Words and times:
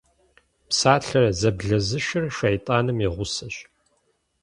Псалъэр 0.69 1.25
зэблэзышыр 1.39 2.25
шэйтӏаным 2.37 2.97
и 3.05 3.09
гъусэщ. 3.13 3.55